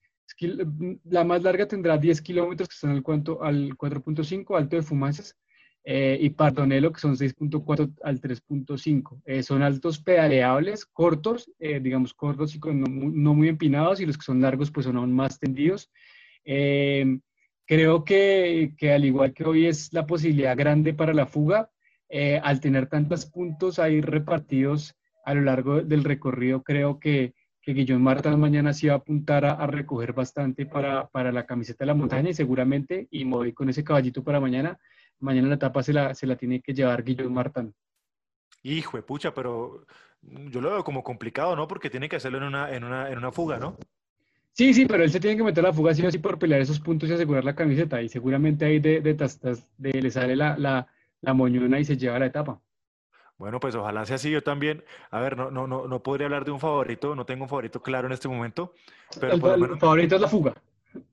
La 1.04 1.24
más 1.24 1.42
larga 1.42 1.66
tendrá 1.66 1.98
10 1.98 2.22
kilómetros, 2.22 2.68
que 2.68 2.74
están 2.74 2.90
al, 2.90 2.98
al 2.98 3.76
4.5, 3.76 4.56
Alto 4.56 4.76
de 4.76 4.82
Fumaces, 4.82 5.36
eh, 5.84 6.18
y 6.20 6.30
Pardonelo, 6.30 6.92
que 6.92 7.00
son 7.00 7.16
6.4 7.16 7.94
al 8.02 8.20
3.5. 8.20 9.22
Eh, 9.24 9.42
son 9.42 9.62
altos 9.62 10.00
pedaleables, 10.00 10.84
cortos, 10.84 11.50
eh, 11.58 11.80
digamos 11.80 12.14
cortos 12.14 12.54
y 12.54 12.60
con, 12.60 12.80
no, 12.80 12.88
no, 12.88 13.34
muy 13.34 13.48
empinados, 13.48 14.00
y 14.00 14.06
los 14.06 14.18
que 14.18 14.24
son 14.24 14.40
largos 14.40 14.70
pues 14.70 14.86
son 14.86 14.96
aún 14.96 15.12
más 15.12 15.38
tendidos. 15.38 15.90
Eh, 16.44 17.18
creo 17.66 18.04
que, 18.04 18.74
que, 18.76 18.92
al 18.92 19.04
igual 19.04 19.32
que 19.32 19.44
hoy 19.44 19.66
es 19.66 19.92
la 19.92 20.06
posibilidad 20.06 20.56
grande 20.56 20.92
para 20.92 21.14
la 21.14 21.26
fuga, 21.26 21.70
eh, 22.08 22.40
al 22.42 22.60
tener 22.60 22.88
tantos 22.88 23.26
puntos 23.26 23.78
ahí 23.78 24.00
repartidos 24.00 24.96
a 25.24 25.34
lo 25.34 25.42
largo 25.42 25.80
del 25.80 26.02
recorrido, 26.02 26.64
creo 26.64 26.98
que, 26.98 27.34
que 27.62 27.72
Guillón 27.72 28.02
Marta 28.02 28.36
mañana 28.36 28.72
sí 28.72 28.88
va 28.88 28.94
a 28.94 28.96
apuntar 28.96 29.44
a, 29.44 29.64
recoger 29.68 30.12
bastante 30.12 30.66
para, 30.66 31.06
para, 31.08 31.30
la 31.30 31.46
camiseta 31.46 31.84
de 31.84 31.86
la 31.86 31.94
montaña 31.94 32.30
y 32.30 32.34
seguramente, 32.34 33.06
y 33.12 33.22
voy 33.22 33.52
con 33.52 33.68
ese 33.68 33.84
caballito 33.84 34.24
para 34.24 34.40
mañana, 34.40 34.76
mañana 35.20 35.48
la 35.48 35.54
etapa 35.54 35.82
se 35.82 35.92
la, 35.92 36.14
se 36.14 36.26
la 36.26 36.36
tiene 36.36 36.60
que 36.60 36.74
llevar 36.74 37.02
Guillón 37.02 37.32
Martán. 37.32 37.74
Hijo 38.62 38.96
de 38.96 39.02
pucha, 39.02 39.32
pero 39.32 39.86
yo 40.22 40.60
lo 40.60 40.70
veo 40.70 40.84
como 40.84 41.02
complicado, 41.02 41.56
¿no? 41.56 41.66
Porque 41.66 41.90
tiene 41.90 42.08
que 42.08 42.16
hacerlo 42.16 42.38
en 42.38 42.44
una, 42.44 42.74
en 42.74 42.84
una, 42.84 43.10
en 43.10 43.18
una 43.18 43.32
fuga, 43.32 43.58
¿no? 43.58 43.76
Sí, 44.52 44.74
sí, 44.74 44.84
pero 44.84 45.04
él 45.04 45.10
se 45.10 45.20
tiene 45.20 45.36
que 45.36 45.42
meter 45.42 45.64
la 45.64 45.72
fuga 45.72 45.94
sí 45.94 46.04
o 46.04 46.10
sí 46.10 46.18
por 46.18 46.38
pelear 46.38 46.60
esos 46.60 46.80
puntos 46.80 47.08
y 47.08 47.12
asegurar 47.12 47.44
la 47.44 47.54
camiseta. 47.54 48.02
Y 48.02 48.08
seguramente 48.08 48.64
ahí 48.64 48.80
de, 48.80 49.00
de, 49.00 49.14
de, 49.14 50.02
le 50.02 50.10
sale 50.10 50.36
la, 50.36 50.58
la, 50.58 50.86
la 51.20 51.34
moñona 51.34 51.78
y 51.78 51.84
se 51.84 51.96
lleva 51.96 52.18
la 52.18 52.26
etapa. 52.26 52.60
Bueno, 53.38 53.58
pues 53.58 53.74
ojalá 53.74 54.04
sea 54.04 54.16
así. 54.16 54.30
Yo 54.30 54.42
también, 54.42 54.84
a 55.10 55.20
ver, 55.20 55.36
no, 55.36 55.50
no, 55.50 55.66
no, 55.66 55.86
no 55.86 56.02
podría 56.02 56.26
hablar 56.26 56.44
de 56.44 56.50
un 56.50 56.60
favorito, 56.60 57.14
no 57.14 57.24
tengo 57.24 57.44
un 57.44 57.48
favorito 57.48 57.80
claro 57.80 58.06
en 58.06 58.12
este 58.12 58.28
momento. 58.28 58.74
Pero 59.18 59.32
el, 59.32 59.78
favorito 59.78 60.16
es 60.16 60.20
la 60.20 60.28
fuga. 60.28 60.54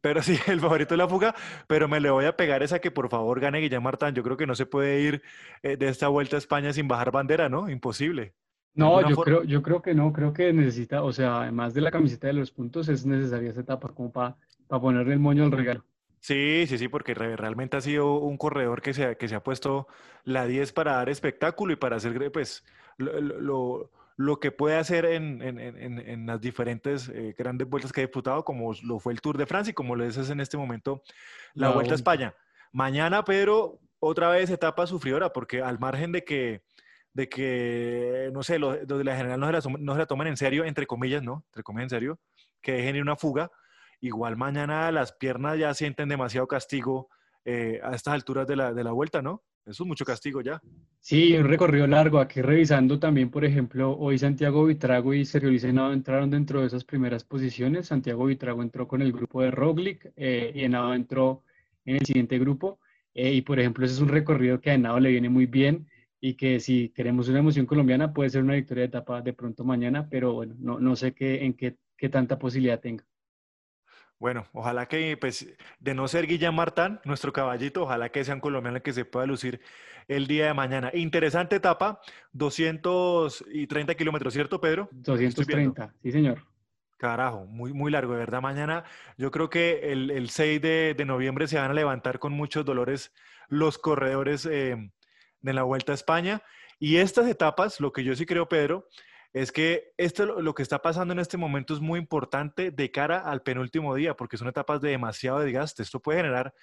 Pero 0.01 0.21
sí, 0.21 0.37
el 0.47 0.59
favorito 0.59 0.93
es 0.93 0.97
la 0.97 1.07
fuga, 1.07 1.35
pero 1.67 1.87
me 1.87 1.99
le 1.99 2.09
voy 2.09 2.25
a 2.25 2.35
pegar 2.35 2.63
esa 2.63 2.79
que 2.79 2.91
por 2.91 3.09
favor 3.09 3.39
gane 3.39 3.59
Guillermo 3.59 3.85
Martán. 3.85 4.15
Yo 4.15 4.23
creo 4.23 4.37
que 4.37 4.47
no 4.47 4.55
se 4.55 4.65
puede 4.65 5.01
ir 5.01 5.21
eh, 5.63 5.77
de 5.77 5.87
esta 5.89 6.07
vuelta 6.07 6.35
a 6.35 6.39
España 6.39 6.73
sin 6.73 6.87
bajar 6.87 7.11
bandera, 7.11 7.49
¿no? 7.49 7.69
Imposible. 7.69 8.33
No, 8.73 9.07
yo 9.09 9.15
creo, 9.15 9.43
yo 9.43 9.63
creo 9.63 9.81
que 9.81 9.95
no, 9.95 10.13
creo 10.13 10.33
que 10.33 10.53
necesita, 10.53 11.01
o 11.01 11.11
sea, 11.11 11.41
además 11.41 11.73
de 11.73 11.81
la 11.81 11.89
camiseta 11.89 12.27
de 12.27 12.33
los 12.33 12.51
puntos, 12.51 12.87
es 12.89 13.07
necesaria 13.07 13.49
esa 13.49 13.61
etapa 13.61 13.89
como 13.89 14.11
para 14.11 14.35
ponerle 14.69 15.13
el 15.13 15.19
moño 15.19 15.45
al 15.45 15.51
regalo. 15.51 15.83
Sí, 16.19 16.65
sí, 16.67 16.77
sí, 16.77 16.87
porque 16.87 17.15
realmente 17.15 17.77
ha 17.77 17.81
sido 17.81 18.19
un 18.19 18.37
corredor 18.37 18.81
que 18.81 18.93
se, 18.93 19.05
ha, 19.05 19.15
que 19.15 19.27
se 19.27 19.35
ha 19.35 19.43
puesto 19.43 19.87
la 20.25 20.45
10 20.45 20.73
para 20.73 20.93
dar 20.93 21.09
espectáculo 21.09 21.73
y 21.73 21.75
para 21.75 21.95
hacer 21.95 22.31
pues, 22.31 22.63
lo, 22.97 23.19
lo, 23.19 23.91
que 24.39 24.51
puede 24.51 24.77
hacer 24.77 25.05
en, 25.05 25.41
en, 25.41 25.59
en, 25.59 25.99
en 25.99 26.25
las 26.25 26.41
diferentes 26.41 27.07
eh, 27.09 27.35
grandes 27.37 27.69
vueltas 27.69 27.91
que 27.91 28.01
ha 28.01 28.05
disputado, 28.05 28.43
como 28.43 28.73
lo 28.83 28.99
fue 28.99 29.13
el 29.13 29.21
Tour 29.21 29.37
de 29.37 29.45
Francia 29.45 29.71
y 29.71 29.75
como 29.75 29.95
lo 29.95 30.03
es 30.03 30.29
en 30.29 30.39
este 30.39 30.57
momento 30.57 31.03
la 31.53 31.69
Vuelta 31.69 31.93
a 31.93 31.95
España. 31.95 32.35
Mañana, 32.71 33.23
Pedro, 33.23 33.79
otra 33.99 34.29
vez 34.29 34.49
etapa 34.49 34.87
sufridora, 34.87 35.31
porque 35.31 35.61
al 35.61 35.79
margen 35.79 36.11
de 36.11 36.23
que, 36.23 36.63
de 37.13 37.29
que 37.29 38.31
no 38.33 38.43
sé, 38.43 38.59
los 38.59 38.87
de 38.87 39.03
la 39.03 39.15
general 39.15 39.39
no 39.39 39.47
se, 39.47 39.53
la, 39.53 39.77
no 39.79 39.93
se 39.93 39.99
la 39.99 40.05
tomen 40.05 40.27
en 40.27 40.37
serio, 40.37 40.65
entre 40.65 40.87
comillas, 40.87 41.23
¿no? 41.23 41.43
Entre 41.47 41.63
comillas, 41.63 41.85
en 41.85 41.89
serio, 41.89 42.19
que 42.61 42.73
dejen 42.73 42.95
ir 42.95 43.01
una 43.01 43.15
fuga 43.15 43.51
igual 43.99 44.37
mañana 44.37 44.91
las 44.91 45.13
piernas 45.13 45.57
ya 45.57 45.73
sienten 45.73 46.09
demasiado 46.09 46.47
castigo 46.47 47.09
eh, 47.45 47.79
a 47.83 47.95
estas 47.95 48.13
alturas 48.13 48.45
de 48.45 48.55
la, 48.55 48.73
de 48.73 48.83
la 48.83 48.91
vuelta, 48.91 49.21
¿no? 49.21 49.43
Eso 49.67 49.83
es 49.83 49.87
mucho 49.87 50.05
castigo 50.05 50.39
ya. 50.41 50.61
Sí, 51.01 51.35
un 51.35 51.45
recorrido 51.45 51.87
largo. 51.87 52.19
Aquí 52.19 52.41
revisando 52.41 52.99
también, 52.99 53.29
por 53.29 53.43
ejemplo, 53.43 53.97
hoy 53.97 54.17
Santiago 54.17 54.65
Vitrago 54.65 55.13
y 55.13 55.25
Sergio 55.25 55.49
Licenado 55.49 55.91
entraron 55.91 56.29
dentro 56.29 56.61
de 56.61 56.67
esas 56.67 56.85
primeras 56.85 57.25
posiciones. 57.25 57.87
Santiago 57.87 58.25
Vitrago 58.25 58.61
entró 58.61 58.87
con 58.87 59.01
el 59.01 59.11
grupo 59.11 59.41
de 59.41 59.51
Roglic 59.51 60.13
eh, 60.15 60.53
y 60.55 60.63
Henao 60.63 60.93
entró 60.93 61.43
en 61.83 61.97
el 61.97 62.05
siguiente 62.05 62.39
grupo. 62.39 62.79
Eh, 63.13 63.33
y, 63.33 63.41
por 63.41 63.59
ejemplo, 63.59 63.85
ese 63.85 63.95
es 63.95 64.01
un 64.01 64.07
recorrido 64.07 64.61
que 64.61 64.71
a 64.71 64.75
Henao 64.75 65.01
le 65.01 65.11
viene 65.11 65.27
muy 65.27 65.47
bien 65.47 65.87
y 66.21 66.35
que 66.35 66.61
si 66.61 66.89
queremos 66.89 67.27
una 67.27 67.39
emoción 67.39 67.65
colombiana 67.65 68.13
puede 68.13 68.29
ser 68.29 68.43
una 68.43 68.55
victoria 68.55 68.83
de 68.83 68.87
etapa 68.87 69.21
de 69.21 69.33
pronto 69.33 69.65
mañana, 69.65 70.07
pero 70.09 70.33
bueno, 70.33 70.55
no, 70.59 70.79
no 70.79 70.95
sé 70.95 71.13
qué, 71.13 71.43
en 71.43 71.53
qué, 71.53 71.77
qué 71.97 72.07
tanta 72.07 72.39
posibilidad 72.39 72.79
tenga. 72.79 73.05
Bueno, 74.19 74.47
ojalá 74.51 74.87
que, 74.87 75.15
pues, 75.17 75.47
de 75.79 75.93
no 75.93 76.07
ser 76.07 76.25
Guillán 76.25 76.55
Martán, 76.55 76.99
nuestro 77.05 77.31
caballito, 77.31 77.83
ojalá 77.83 78.09
que 78.09 78.23
sea 78.23 78.33
un 78.35 78.41
colombiano 78.41 78.81
que 78.81 78.93
se 78.93 79.05
pueda 79.05 79.27
lucir 79.27 79.61
el 80.07 80.25
día 80.25 80.47
de 80.47 80.53
mañana. 80.53 80.89
Interesante 80.93 81.57
etapa, 81.57 82.01
230 82.33 83.95
kilómetros, 83.95 84.33
¿cierto, 84.33 84.59
Pedro? 84.59 84.89
230, 84.91 85.93
sí, 86.01 86.11
señor. 86.11 86.43
Carajo, 86.97 87.45
muy, 87.45 87.73
muy 87.73 87.91
largo, 87.91 88.13
de 88.13 88.19
verdad. 88.19 88.41
Mañana 88.41 88.83
yo 89.17 89.29
creo 89.29 89.51
que 89.51 89.91
el, 89.91 90.29
6 90.29 90.61
de, 90.61 91.03
noviembre 91.05 91.47
se 91.47 91.59
van 91.59 91.69
a 91.69 91.75
levantar 91.75 92.17
con 92.17 92.33
muchos 92.33 92.65
dolores 92.65 93.13
los 93.49 93.77
corredores 93.77 94.47
eh, 94.47 94.91
de 95.41 95.53
la 95.53 95.61
Vuelta 95.61 95.91
a 95.91 95.95
España. 95.95 96.41
Y 96.79 96.97
estas 96.97 97.27
etapas, 97.27 97.79
lo 97.79 97.93
que 97.93 98.03
yo 98.03 98.15
sí 98.15 98.25
creo, 98.25 98.49
Pedro, 98.49 98.87
es 99.33 99.51
que 99.51 99.93
esto 99.97 100.41
lo 100.41 100.53
que 100.53 100.63
está 100.63 100.81
pasando 100.81 101.13
en 101.13 101.19
este 101.19 101.37
momento 101.37 101.73
es 101.73 101.79
muy 101.79 101.99
importante 101.99 102.71
de 102.71 102.91
cara 102.91 103.19
al 103.19 103.41
penúltimo 103.41 103.93
día, 103.95 104.15
porque 104.15 104.37
son 104.37 104.47
etapas 104.47 104.81
de 104.81 104.89
demasiado 104.89 105.39
desgaste. 105.39 105.83
Esto 105.83 105.99
puede 105.99 106.19
generar 106.19 106.53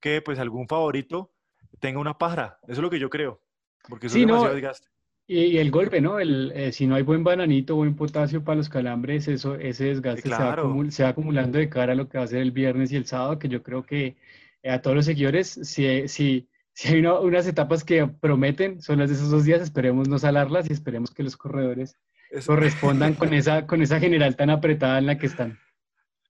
que 0.00 0.22
pues 0.22 0.38
algún 0.38 0.68
favorito 0.68 1.32
tenga 1.80 2.00
una 2.00 2.18
pájara. 2.18 2.58
Eso 2.64 2.72
es 2.72 2.78
lo 2.78 2.90
que 2.90 2.98
yo 2.98 3.10
creo, 3.10 3.42
porque 3.88 4.06
es 4.08 4.14
demasiado 4.14 4.54
desgaste. 4.54 4.88
Y, 5.28 5.58
el 5.58 5.72
golpe, 5.72 6.00
¿no? 6.00 6.20
El, 6.20 6.52
eh, 6.54 6.70
si 6.70 6.86
no 6.86 6.94
hay 6.94 7.02
buen 7.02 7.24
bananito, 7.24 7.74
buen 7.74 7.96
potasio 7.96 8.44
para 8.44 8.58
los 8.58 8.68
calambres, 8.68 9.26
eso, 9.26 9.56
ese 9.56 9.86
desgaste 9.86 10.22
se, 10.22 11.02
va 11.02 11.08
acumulando 11.08 11.58
de 11.58 11.68
cara 11.68 11.94
a 11.94 11.96
lo 11.96 12.08
que 12.08 12.18
va 12.18 12.24
a 12.24 12.28
ser 12.28 12.42
el 12.42 12.52
viernes 12.52 12.92
y 12.92 12.96
el 12.96 13.06
sábado, 13.06 13.36
que 13.40 13.48
yo 13.48 13.60
creo 13.64 13.84
que 13.84 14.16
eh, 14.62 14.70
a 14.70 14.80
todos 14.80 14.94
los 14.94 15.04
seguidores, 15.04 15.48
si, 15.48 16.06
si, 16.06 16.48
si 16.76 16.88
hay 16.88 17.06
unas 17.06 17.46
etapas 17.46 17.84
que 17.84 18.06
prometen, 18.06 18.82
son 18.82 18.98
las 18.98 19.08
de 19.08 19.16
esos 19.16 19.30
dos 19.30 19.46
días, 19.46 19.62
esperemos 19.62 20.10
no 20.10 20.18
salarlas 20.18 20.68
y 20.68 20.74
esperemos 20.74 21.10
que 21.10 21.22
los 21.22 21.34
corredores 21.34 21.96
correspondan 22.44 23.14
con 23.14 23.32
esa, 23.32 23.66
con 23.66 23.80
esa 23.80 23.98
general 23.98 24.36
tan 24.36 24.50
apretada 24.50 24.98
en 24.98 25.06
la 25.06 25.16
que 25.16 25.24
están. 25.24 25.58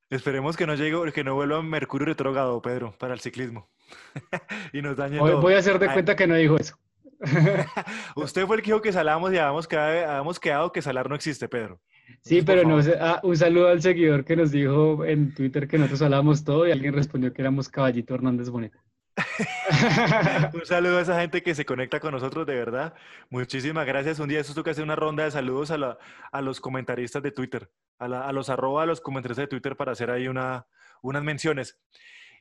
Esperemos 0.08 0.56
que 0.56 0.64
no 0.64 0.76
llegue, 0.76 1.10
que 1.10 1.24
no 1.24 1.34
vuelva 1.34 1.60
Mercurio 1.62 2.06
retrógrado, 2.06 2.62
Pedro, 2.62 2.94
para 2.96 3.14
el 3.14 3.18
ciclismo. 3.18 3.68
y 4.72 4.82
nos 4.82 4.96
dañe 4.96 5.18
Voy, 5.18 5.34
voy 5.34 5.54
a 5.54 5.58
hacer 5.58 5.80
de 5.80 5.92
cuenta 5.92 6.14
que 6.14 6.28
no 6.28 6.36
dijo 6.36 6.56
eso. 6.56 6.78
Usted 8.14 8.46
fue 8.46 8.54
el 8.54 8.62
que 8.62 8.70
dijo 8.70 8.82
que 8.82 8.92
salamos 8.92 9.32
y 9.32 9.38
habíamos 9.38 9.66
quedado, 10.38 10.70
que 10.70 10.80
salar 10.80 11.08
no 11.08 11.16
existe, 11.16 11.48
Pedro. 11.48 11.80
Sí, 12.22 12.42
pero 12.42 12.62
no 12.62 12.78
ah, 13.00 13.18
un 13.24 13.36
saludo 13.36 13.66
al 13.66 13.82
seguidor 13.82 14.24
que 14.24 14.36
nos 14.36 14.52
dijo 14.52 15.04
en 15.04 15.34
Twitter 15.34 15.66
que 15.66 15.76
nosotros 15.76 16.02
hablábamos 16.02 16.44
todo 16.44 16.68
y 16.68 16.70
alguien 16.70 16.94
respondió 16.94 17.32
que 17.32 17.42
éramos 17.42 17.68
Caballito 17.68 18.14
Hernández 18.14 18.48
Bonet. 18.48 18.72
un 20.52 20.66
saludo 20.66 20.98
a 20.98 21.02
esa 21.02 21.20
gente 21.20 21.42
que 21.42 21.54
se 21.54 21.64
conecta 21.64 22.00
con 22.00 22.12
nosotros, 22.12 22.46
de 22.46 22.54
verdad. 22.54 22.94
Muchísimas 23.30 23.86
gracias. 23.86 24.18
Un 24.18 24.28
día 24.28 24.40
eso 24.40 24.62
que 24.62 24.70
hacer 24.70 24.84
una 24.84 24.96
ronda 24.96 25.24
de 25.24 25.30
saludos 25.30 25.70
a, 25.70 26.40
los 26.42 26.60
comentaristas 26.60 27.22
de 27.22 27.30
Twitter, 27.30 27.70
a, 27.98 28.32
los 28.32 28.50
arroba, 28.50 28.82
a 28.82 28.86
los 28.86 29.00
comentaristas 29.00 29.44
de 29.44 29.48
Twitter 29.48 29.76
para 29.76 29.92
hacer 29.92 30.10
ahí 30.10 30.28
una, 30.28 30.66
unas 31.02 31.22
menciones. 31.22 31.78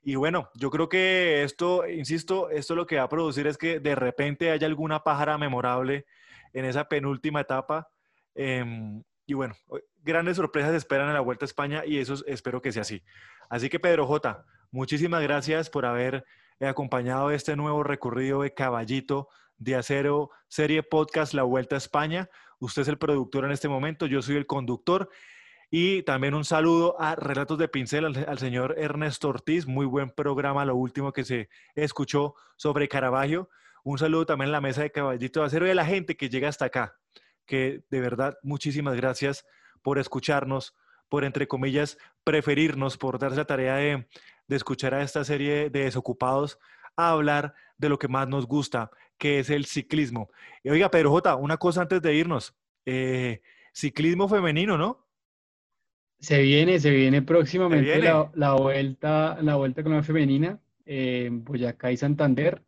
Y 0.03 0.15
bueno, 0.15 0.49
yo 0.53 0.69
creo 0.69 0.89
que 0.89 1.43
esto, 1.43 1.87
insisto, 1.87 2.49
esto 2.49 2.75
lo 2.75 2.85
que 2.85 2.97
va 2.97 3.03
a 3.03 3.09
producir 3.09 3.47
es 3.47 3.57
que 3.57 3.79
de 3.79 3.95
repente 3.95 4.51
haya 4.51 4.67
alguna 4.67 5.03
pájara 5.03 5.37
memorable 5.37 6.05
en 6.53 6.65
esa 6.65 6.87
penúltima 6.87 7.41
etapa. 7.41 7.89
Em, 8.35 9.01
y 9.25 9.33
bueno, 9.33 9.55
grandes 10.03 10.37
sorpresas 10.37 10.75
esperan 10.75 11.07
en 11.07 11.15
la 11.15 11.21
Vuelta 11.21 11.45
a 11.45 11.47
España 11.47 11.83
y 11.85 11.97
eso 11.97 12.15
espero 12.27 12.61
que 12.61 12.71
sea 12.71 12.83
así. 12.83 13.01
Así 13.49 13.69
que 13.69 13.79
Pedro 13.79 14.05
J, 14.05 14.45
muchísimas 14.71 15.23
gracias 15.23 15.69
por 15.69 15.85
haber 15.85 16.25
He 16.59 16.67
acompañado 16.67 17.31
este 17.31 17.57
nuevo 17.57 17.83
recorrido 17.83 18.41
de 18.41 18.53
Caballito 18.53 19.27
de 19.57 19.75
Acero, 19.75 20.29
serie 20.47 20.83
podcast 20.83 21.33
La 21.33 21.43
Vuelta 21.43 21.75
a 21.75 21.77
España. 21.77 22.29
Usted 22.59 22.83
es 22.83 22.87
el 22.87 22.97
productor 22.97 23.43
en 23.43 23.51
este 23.51 23.67
momento, 23.67 24.05
yo 24.05 24.21
soy 24.21 24.37
el 24.37 24.47
conductor. 24.47 25.09
Y 25.69 26.03
también 26.03 26.33
un 26.33 26.45
saludo 26.45 26.95
a 26.97 27.15
Relatos 27.15 27.57
de 27.57 27.67
Pincel, 27.67 28.05
al, 28.05 28.37
señor 28.39 28.75
Ernesto 28.77 29.27
Ortiz, 29.27 29.67
muy 29.67 29.85
buen 29.85 30.11
programa, 30.11 30.63
lo 30.63 30.77
último 30.77 31.11
que 31.11 31.25
se 31.25 31.49
escuchó 31.73 32.35
sobre 32.55 32.87
Caravaggio. 32.87 33.49
Un 33.83 33.97
saludo 33.97 34.25
también 34.25 34.49
a 34.49 34.53
la 34.53 34.61
mesa 34.61 34.81
de 34.81 34.91
Caballito 34.91 35.41
de 35.41 35.47
Acero 35.47 35.67
y 35.67 35.71
a 35.71 35.75
la 35.75 35.85
gente 35.85 36.15
que 36.15 36.29
llega 36.29 36.47
hasta 36.47 36.65
acá, 36.65 36.95
que 37.45 37.83
de 37.89 37.99
verdad 37.99 38.37
muchísimas 38.43 38.95
gracias 38.95 39.45
por 39.81 39.99
escucharnos, 39.99 40.73
por 41.09 41.25
entre 41.25 41.49
comillas 41.49 41.97
preferirnos, 42.23 42.97
por 42.97 43.19
darse 43.19 43.37
la 43.37 43.45
tarea 43.45 43.75
de 43.75 44.07
de 44.47 44.55
escuchar 44.55 44.93
a 44.93 45.03
esta 45.03 45.23
serie 45.23 45.69
de 45.69 45.83
desocupados 45.83 46.59
a 46.95 47.11
hablar 47.11 47.53
de 47.77 47.89
lo 47.89 47.99
que 47.99 48.07
más 48.07 48.27
nos 48.27 48.47
gusta, 48.47 48.91
que 49.17 49.39
es 49.39 49.49
el 49.49 49.65
ciclismo. 49.65 50.29
Y 50.63 50.69
oiga, 50.69 50.89
Pedro 50.91 51.11
J, 51.11 51.35
una 51.35 51.57
cosa 51.57 51.81
antes 51.81 52.01
de 52.01 52.15
irnos. 52.15 52.55
Eh, 52.85 53.41
ciclismo 53.73 54.27
femenino, 54.27 54.77
¿no? 54.77 55.05
Se 56.19 56.41
viene, 56.41 56.79
se 56.79 56.91
viene 56.91 57.21
próximamente 57.21 57.99
La, 57.99 58.53
vuelta, 58.53 59.37
la 59.41 59.55
vuelta 59.55 59.83
con 59.83 59.93
la 59.93 60.03
femenina 60.03 60.59
en 60.85 61.43
Boyacá 61.43 61.91
y 61.91 61.97
Santander. 61.97 62.63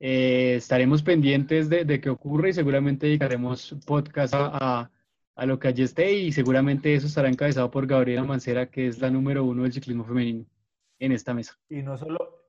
Eh, 0.00 0.54
estaremos 0.56 1.02
pendientes 1.02 1.68
de, 1.68 1.84
de, 1.84 2.00
qué 2.00 2.10
ocurre 2.10 2.50
y 2.50 2.52
seguramente 2.52 3.06
dedicaremos 3.06 3.74
podcast 3.84 4.32
a, 4.34 4.90
a, 5.34 5.46
lo 5.46 5.58
que 5.58 5.68
allí 5.68 5.82
esté 5.82 6.12
y 6.12 6.30
seguramente 6.30 6.94
eso 6.94 7.08
estará 7.08 7.28
encabezado 7.28 7.70
por 7.70 7.86
Gabriela 7.86 8.22
Mancera, 8.22 8.70
que 8.70 8.86
es 8.86 9.00
la 9.00 9.10
número 9.10 9.44
uno 9.44 9.64
del 9.64 9.72
ciclismo 9.72 10.04
femenino 10.04 10.46
en 10.98 11.12
esta 11.12 11.34
mesa. 11.34 11.58
Y 11.68 11.82
no 11.82 11.96
solo, 11.96 12.48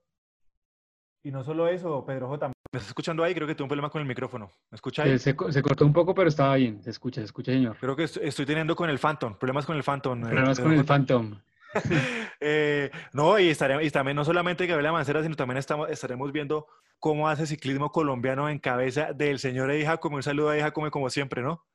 y 1.24 1.32
no 1.32 1.44
solo 1.44 1.68
eso, 1.68 2.06
Pedro 2.06 2.28
J. 2.30 2.48
¿Me 2.48 2.78
estás 2.78 2.90
escuchando 2.90 3.24
ahí? 3.24 3.34
Creo 3.34 3.48
que 3.48 3.56
tengo 3.56 3.66
un 3.66 3.70
problema 3.70 3.90
con 3.90 4.02
el 4.02 4.08
micrófono. 4.08 4.52
¿Me 4.70 4.76
escucha 4.76 5.04
ahí? 5.04 5.18
Se, 5.18 5.36
cortó 5.36 5.86
un 5.86 5.94
poco, 5.94 6.14
pero 6.14 6.30
estaba 6.30 6.56
bien. 6.56 6.82
Se 6.84 6.92
escucha, 6.92 7.20
se 7.20 7.26
escucha, 7.26 7.52
señor. 7.52 7.76
Creo 7.80 7.96
que 7.96 8.04
estoy, 8.04 8.46
teniendo 8.46 8.76
con 8.76 8.90
el 8.90 9.00
Phantom. 9.00 9.36
Problemas 9.36 9.66
con 9.66 9.76
el 9.76 9.84
Phantom. 9.84 10.20
Eh, 10.24 10.28
problemas 10.28 10.60
con 10.60 10.74
el 10.74 10.86
Phantom. 10.86 11.36
Eh, 12.42 12.90
no, 13.12 13.38
y, 13.38 13.50
estaremos, 13.50 13.84
y 13.84 13.92
también 13.92 14.16
no 14.16 14.24
solamente 14.24 14.66
Gabriela 14.66 14.94
Mancera, 14.94 15.22
sino 15.22 15.36
también 15.36 15.58
estamos, 15.58 15.90
estaremos 15.90 16.32
viendo 16.32 16.68
cómo 16.98 17.28
hace 17.28 17.46
ciclismo 17.46 17.92
colombiano 17.92 18.50
en 18.50 18.60
cabeza 18.60 19.12
del 19.14 19.40
señor 19.40 19.70
Jacome. 19.84 20.16
Un 20.16 20.24
saludo 20.24 20.50
a 20.50 20.58
Jacome 20.58 20.90
como 20.90 21.10
siempre, 21.10 21.44
¿no? 21.44 21.66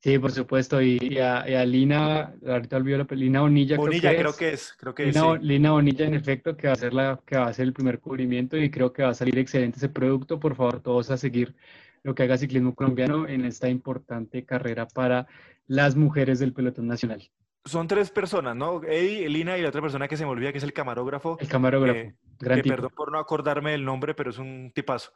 Sí, 0.00 0.18
por 0.18 0.32
supuesto. 0.32 0.80
Y, 0.80 1.18
a, 1.18 1.64
Lina, 1.66 2.32
ahorita 2.46 2.76
olvidó 2.78 2.98
la 2.98 3.06
Lina 3.10 3.42
Bonilla. 3.42 3.76
Bonilla 3.76 4.16
creo 4.16 4.34
que, 4.34 4.54
es, 4.54 4.74
creo 4.78 4.94
que 4.94 5.06
Lina, 5.06 5.36
Lina, 5.36 5.72
Bonilla, 5.72 6.06
en 6.06 6.14
efecto, 6.14 6.56
que 6.56 6.68
va, 6.68 6.72
a 6.72 6.76
ser 6.76 6.94
la, 6.94 7.20
que 7.26 7.36
va 7.36 7.46
a 7.46 7.52
ser 7.52 7.66
el 7.66 7.74
primer 7.74 8.00
cubrimiento 8.00 8.56
y 8.56 8.70
creo 8.70 8.94
que 8.94 9.02
va 9.02 9.10
a 9.10 9.14
salir 9.14 9.38
excelente 9.38 9.76
ese 9.76 9.90
producto. 9.90 10.40
Por 10.40 10.56
favor, 10.56 10.80
todos 10.80 11.10
a 11.10 11.18
seguir 11.18 11.54
lo 12.02 12.14
que 12.14 12.22
haga 12.22 12.38
Ciclismo 12.38 12.74
Colombiano 12.74 13.28
en 13.28 13.44
esta 13.44 13.68
importante 13.68 14.46
carrera 14.46 14.88
para 14.88 15.26
las 15.66 15.96
mujeres 15.96 16.38
del 16.38 16.54
pelotón 16.54 16.86
nacional. 16.86 17.30
Son 17.66 17.86
tres 17.86 18.10
personas, 18.10 18.56
¿no? 18.56 18.82
Eddie, 18.82 19.28
Lina 19.28 19.58
y 19.58 19.62
la 19.62 19.68
otra 19.68 19.82
persona 19.82 20.08
que 20.08 20.16
se 20.16 20.24
me 20.24 20.30
olvida, 20.30 20.50
que 20.50 20.58
es 20.58 20.64
el 20.64 20.72
camarógrafo. 20.72 21.36
El 21.38 21.48
camarógrafo, 21.48 21.98
eh, 21.98 22.14
Perdón 22.38 22.90
por 22.96 23.12
no 23.12 23.18
acordarme 23.18 23.72
del 23.72 23.84
nombre, 23.84 24.14
pero 24.14 24.30
es 24.30 24.38
un 24.38 24.72
tipazo. 24.74 25.12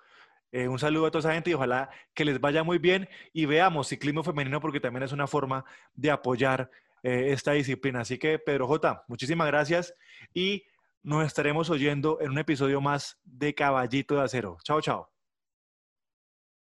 Eh, 0.55 0.69
un 0.69 0.79
saludo 0.79 1.07
a 1.07 1.11
toda 1.11 1.19
esa 1.19 1.35
gente 1.35 1.51
y 1.51 1.55
ojalá 1.55 1.91
que 2.15 2.25
les 2.25 2.41
vaya 2.41 2.63
muy 2.63 2.79
bien 2.79 3.09
y 3.33 3.45
veamos 3.45 3.89
ciclismo 3.89 4.23
femenino 4.23 4.61
porque 4.61 4.79
también 4.79 5.03
es 5.03 5.11
una 5.11 5.27
forma 5.27 5.65
de 5.95 6.13
apoyar 6.13 6.71
eh, 7.03 7.33
esta 7.33 7.51
disciplina. 7.55 8.03
Así 8.03 8.19
que, 8.19 8.39
Pedro 8.39 8.69
J, 8.69 9.05
muchísimas 9.09 9.49
gracias 9.49 9.97
y 10.33 10.63
nos 11.03 11.27
estaremos 11.27 11.71
oyendo 11.71 12.21
en 12.21 12.31
un 12.31 12.39
episodio 12.39 12.81
más 12.81 13.19
de 13.25 13.53
Caballito 13.53 14.15
de 14.15 14.23
Acero. 14.23 14.59
Chao, 14.63 14.81
chao. 14.81 15.14